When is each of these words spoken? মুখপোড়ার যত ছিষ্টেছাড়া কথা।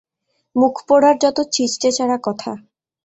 মুখপোড়ার 0.55 1.15
যত 1.23 1.37
ছিষ্টেছাড়া 1.53 2.17
কথা। 2.23 2.51